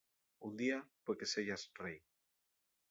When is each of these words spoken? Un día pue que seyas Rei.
Un 0.47 0.53
día 0.61 0.77
pue 1.03 1.17
que 1.19 1.27
seyas 1.33 1.63
Rei. 1.81 1.99